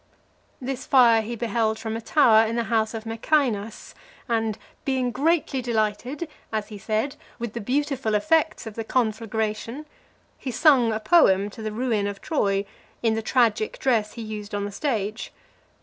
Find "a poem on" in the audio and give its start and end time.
10.91-11.63